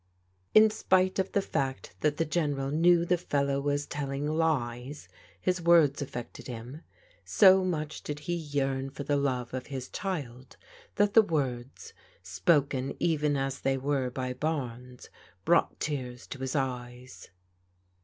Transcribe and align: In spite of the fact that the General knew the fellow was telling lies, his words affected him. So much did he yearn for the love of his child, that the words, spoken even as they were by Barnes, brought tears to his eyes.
In 0.55 0.71
spite 0.71 1.19
of 1.19 1.31
the 1.33 1.43
fact 1.43 1.93
that 1.99 2.17
the 2.17 2.25
General 2.25 2.71
knew 2.71 3.05
the 3.05 3.19
fellow 3.19 3.59
was 3.61 3.85
telling 3.85 4.25
lies, 4.25 5.07
his 5.39 5.61
words 5.61 6.01
affected 6.01 6.47
him. 6.47 6.81
So 7.23 7.63
much 7.63 8.01
did 8.01 8.21
he 8.21 8.33
yearn 8.33 8.89
for 8.89 9.03
the 9.03 9.15
love 9.15 9.53
of 9.53 9.67
his 9.67 9.89
child, 9.89 10.57
that 10.95 11.13
the 11.13 11.21
words, 11.21 11.93
spoken 12.23 12.95
even 12.97 13.37
as 13.37 13.59
they 13.59 13.77
were 13.77 14.09
by 14.09 14.33
Barnes, 14.33 15.11
brought 15.45 15.79
tears 15.79 16.25
to 16.29 16.39
his 16.39 16.55
eyes. 16.55 17.29